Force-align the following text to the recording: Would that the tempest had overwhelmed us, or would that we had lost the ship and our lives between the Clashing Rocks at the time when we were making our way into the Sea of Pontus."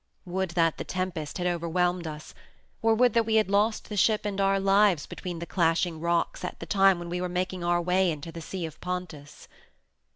Would 0.25 0.49
that 0.57 0.79
the 0.79 0.83
tempest 0.83 1.37
had 1.37 1.45
overwhelmed 1.45 2.07
us, 2.07 2.33
or 2.81 2.95
would 2.95 3.13
that 3.13 3.27
we 3.27 3.35
had 3.35 3.51
lost 3.51 3.87
the 3.87 3.95
ship 3.95 4.25
and 4.25 4.41
our 4.41 4.59
lives 4.59 5.05
between 5.05 5.37
the 5.37 5.45
Clashing 5.45 5.99
Rocks 5.99 6.43
at 6.43 6.59
the 6.59 6.65
time 6.65 6.97
when 6.97 7.07
we 7.07 7.21
were 7.21 7.29
making 7.29 7.63
our 7.63 7.79
way 7.79 8.09
into 8.09 8.31
the 8.31 8.41
Sea 8.41 8.65
of 8.65 8.81
Pontus." 8.81 9.47